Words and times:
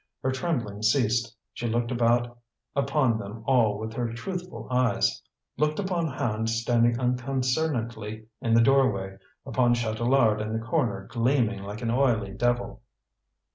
Her 0.23 0.31
trembling 0.31 0.81
ceased; 0.81 1.31
she 1.53 1.67
looked 1.67 1.91
about 1.91 2.35
upon 2.75 3.19
them 3.19 3.43
all 3.45 3.77
with 3.77 3.93
her 3.93 4.11
truthful 4.11 4.67
eyes; 4.71 5.21
looked 5.57 5.77
upon 5.77 6.07
Hand 6.07 6.49
standing 6.49 6.99
unconcernedly 6.99 8.25
in 8.41 8.55
the 8.55 8.63
doorway, 8.63 9.19
upon 9.45 9.75
Chatelard 9.75 10.41
in 10.41 10.53
the 10.53 10.65
corner 10.65 11.05
gleaming 11.11 11.61
like 11.61 11.83
an 11.83 11.91
oily 11.91 12.31
devil. 12.33 12.81